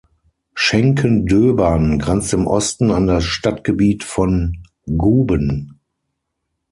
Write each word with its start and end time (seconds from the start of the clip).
Schenkendöbern 0.55 1.99
grenzt 1.99 2.33
im 2.33 2.47
Osten 2.47 2.89
an 2.89 3.05
das 3.05 3.23
Stadtgebiet 3.23 4.03
von 4.03 4.63
Guben. 4.87 5.79